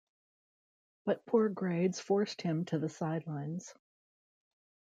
But 1.05 1.27
poor 1.27 1.47
grades 1.47 1.99
forced 1.99 2.41
him 2.41 2.65
to 2.65 2.79
the 2.79 2.89
sidelines. 2.89 3.75